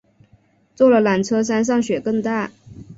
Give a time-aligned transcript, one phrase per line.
[0.73, 2.49] 坐了缆车山上雪更大